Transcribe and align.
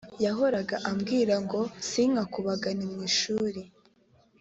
yahoraga 0.25 0.75
ambwira 0.89 1.35
ngo 1.43 1.59
sinkakubagane 1.89 2.83
mu 2.91 2.99
ishuri 3.09 3.61